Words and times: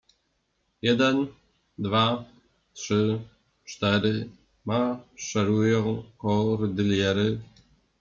Jeden, 0.81 1.27
dwa, 1.77 2.25
trzy, 2.75 3.21
cztery 3.65 4.29
maszerują 4.65 6.03
Kordyliery 6.17 7.39